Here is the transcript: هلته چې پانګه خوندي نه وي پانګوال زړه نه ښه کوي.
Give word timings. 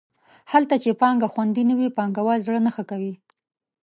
هلته 0.51 0.75
چې 0.83 0.97
پانګه 1.01 1.27
خوندي 1.33 1.63
نه 1.69 1.73
وي 1.79 1.87
پانګوال 1.97 2.39
زړه 2.47 2.59
نه 2.65 2.71
ښه 2.75 2.83
کوي. 2.89 3.13